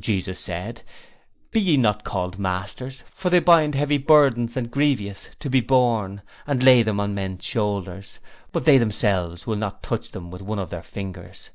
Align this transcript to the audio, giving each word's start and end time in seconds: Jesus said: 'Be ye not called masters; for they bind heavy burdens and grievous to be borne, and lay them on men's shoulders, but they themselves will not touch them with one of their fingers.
Jesus 0.00 0.40
said: 0.40 0.82
'Be 1.52 1.60
ye 1.60 1.76
not 1.76 2.02
called 2.02 2.40
masters; 2.40 3.04
for 3.14 3.30
they 3.30 3.38
bind 3.38 3.76
heavy 3.76 3.98
burdens 3.98 4.56
and 4.56 4.68
grievous 4.68 5.28
to 5.38 5.48
be 5.48 5.60
borne, 5.60 6.22
and 6.44 6.60
lay 6.60 6.82
them 6.82 6.98
on 6.98 7.14
men's 7.14 7.44
shoulders, 7.44 8.18
but 8.50 8.64
they 8.64 8.78
themselves 8.78 9.46
will 9.46 9.54
not 9.54 9.84
touch 9.84 10.10
them 10.10 10.28
with 10.32 10.42
one 10.42 10.58
of 10.58 10.70
their 10.70 10.82
fingers. 10.82 11.50